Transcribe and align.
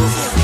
Love. 0.00 0.39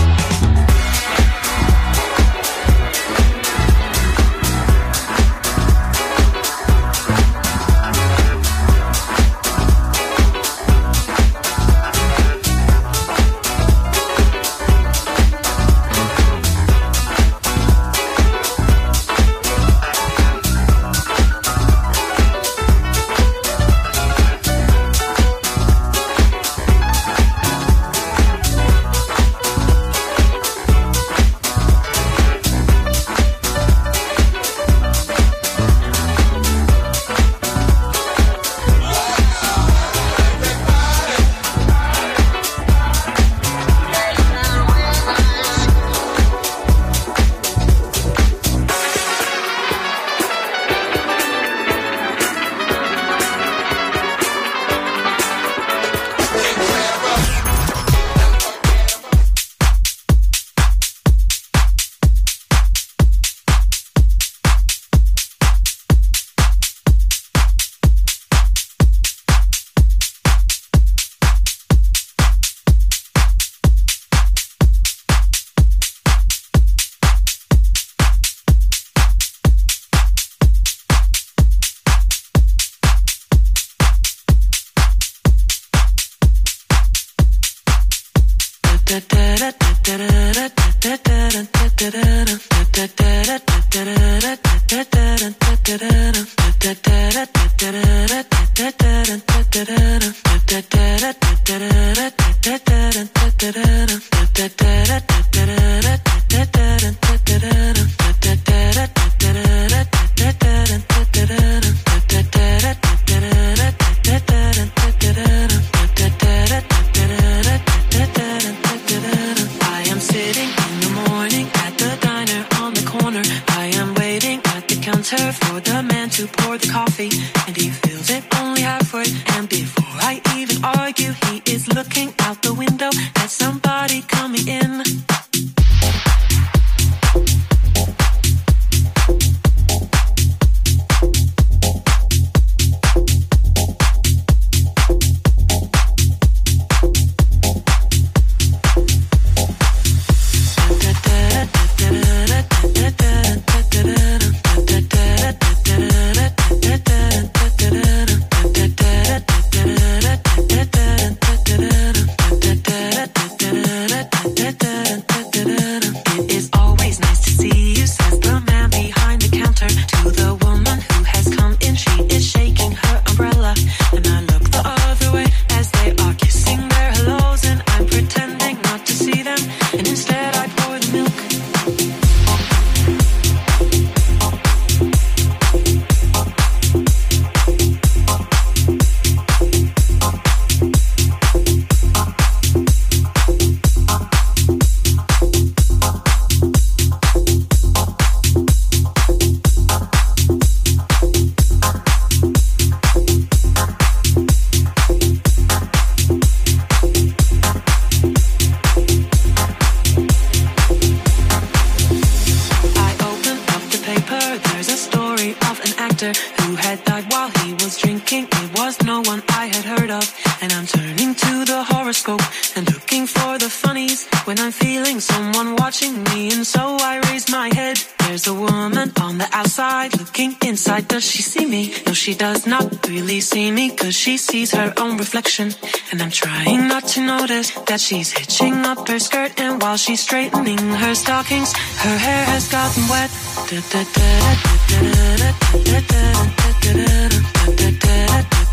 no 218.86 219.00
one 219.00 219.22
I 219.28 219.46
had 219.46 219.64
heard 219.64 219.90
of. 219.90 220.04
And 220.40 220.52
I'm 220.52 220.66
turning 220.66 221.14
to 221.14 221.44
the 221.44 221.64
horoscope 221.64 222.22
and 222.54 222.64
looking 222.72 223.06
for 223.06 223.36
the 223.36 223.50
funnies 223.50 224.06
when 224.24 224.38
I'm 224.38 224.52
feeling 224.52 225.00
someone 225.00 225.56
watching 225.56 226.04
me. 226.04 226.30
And 226.32 226.46
so 226.46 226.76
I 226.80 227.00
raise 227.10 227.28
my 227.30 227.48
head. 227.52 227.76
There's 228.04 228.28
a 228.28 228.34
woman 228.34 228.92
on 229.00 229.18
the 229.18 229.28
outside 229.32 229.98
looking 229.98 230.36
inside. 230.46 230.86
Does 230.86 231.04
she 231.04 231.22
see 231.22 231.44
me? 231.44 231.74
No, 231.86 231.92
she 231.92 232.14
does 232.14 232.46
not 232.46 232.88
really 232.88 233.20
see 233.20 233.50
me 233.50 233.70
because 233.70 233.96
she 233.96 234.16
sees 234.16 234.52
her 234.52 234.72
own 234.78 234.96
reflection. 234.96 235.52
And 235.90 236.00
I'm 236.00 236.10
trying 236.10 236.68
not 236.68 236.84
to 236.94 237.00
notice 237.00 237.50
that 237.68 237.80
she's 237.80 238.12
hitching 238.12 238.54
up 238.70 238.86
her 238.88 239.00
skirt. 239.00 239.40
And 239.40 239.60
while 239.60 239.76
she's 239.76 240.00
straightening 240.00 240.58
her 240.82 240.94
stockings, 240.94 241.52
her 241.84 241.96
hair 242.06 242.24
has 242.26 242.48
gotten 242.48 242.84
wet 242.88 243.10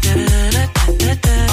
da, 0.03 0.15
da, 0.99 1.15
da, 1.15 1.52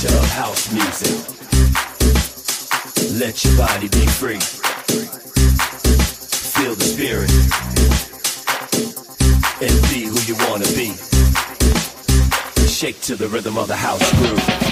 To 0.00 0.08
the 0.08 0.26
house 0.34 0.72
music. 0.72 1.14
Let 3.20 3.44
your 3.44 3.56
body 3.56 3.88
be 3.88 4.06
free. 4.06 4.40
Feel 6.54 6.74
the 6.74 6.84
spirit. 6.84 7.30
And 9.60 9.82
be 9.90 10.06
who 10.06 10.18
you 10.26 10.34
wanna 10.48 10.66
be. 10.74 10.96
Shake 12.66 13.00
to 13.02 13.14
the 13.14 13.28
rhythm 13.28 13.56
of 13.56 13.68
the 13.68 13.76
house 13.76 14.12
groove. 14.14 14.71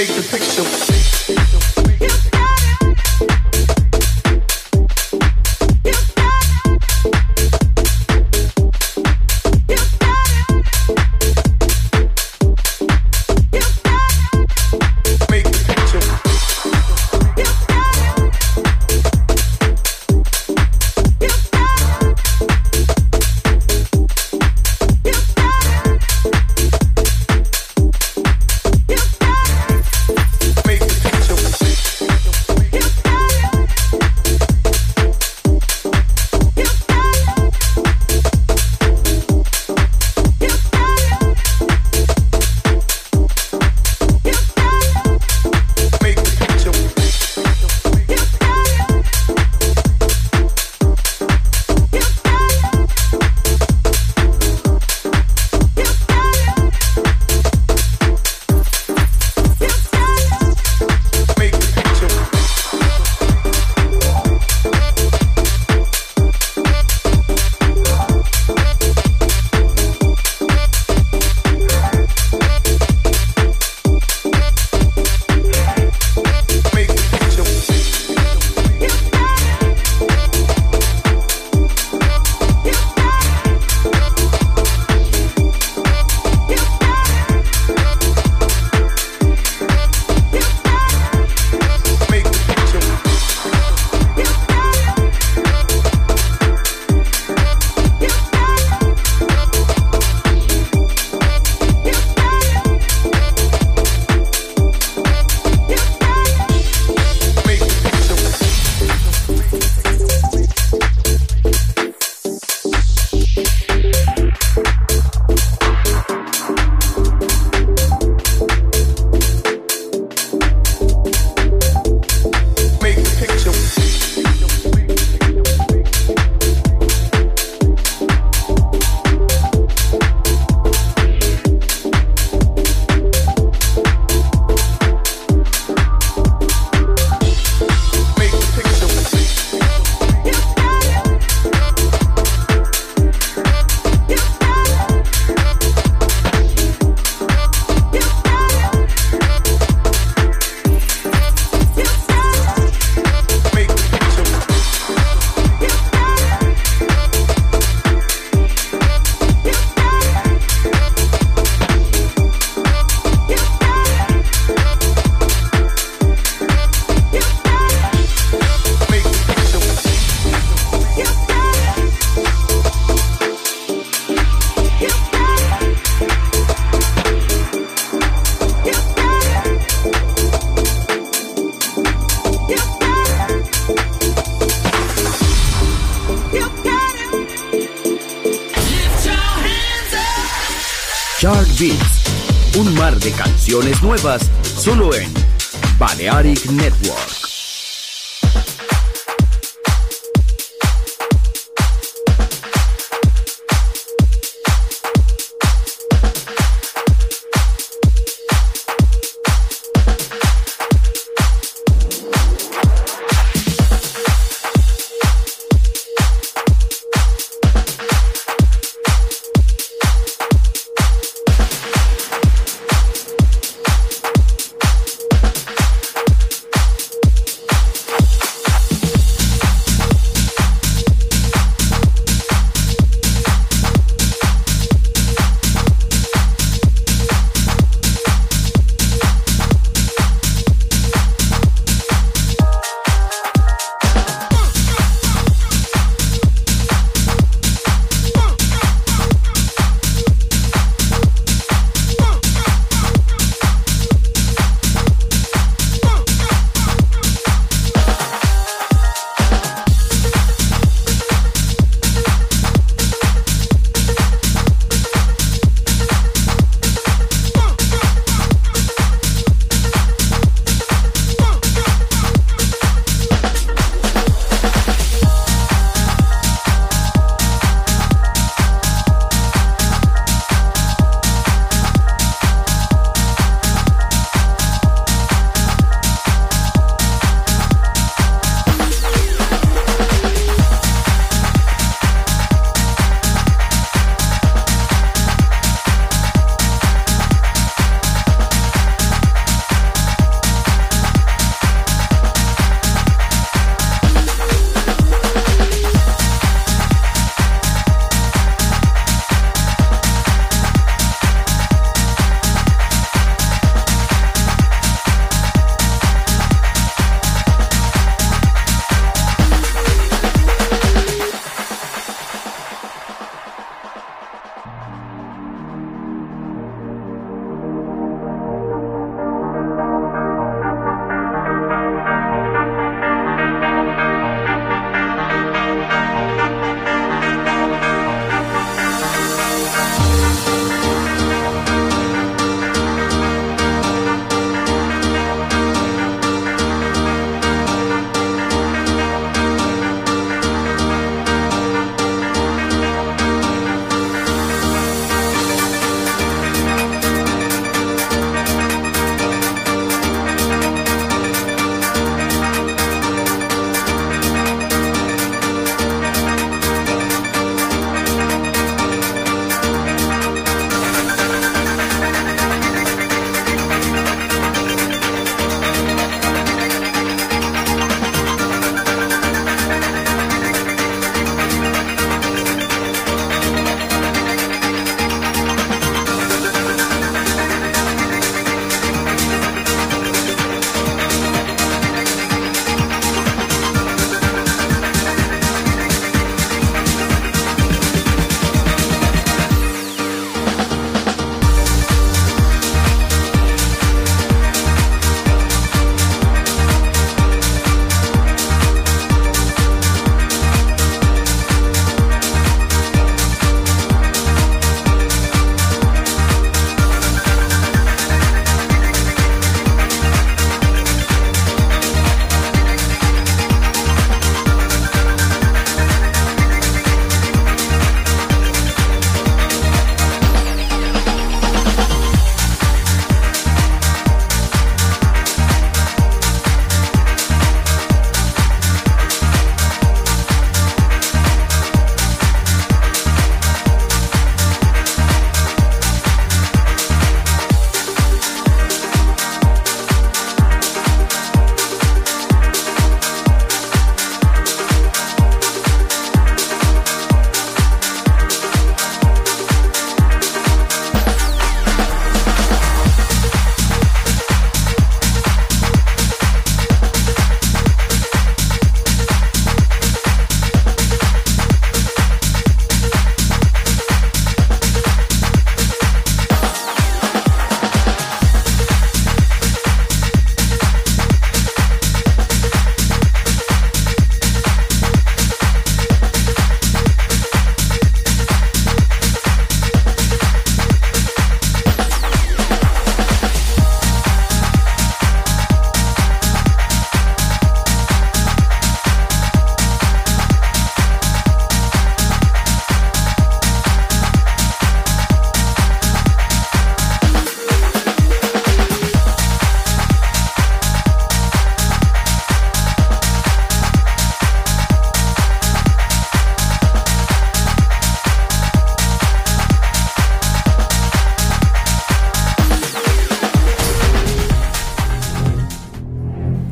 make 0.00 0.16
the 0.16 0.22
picture. 0.22 0.89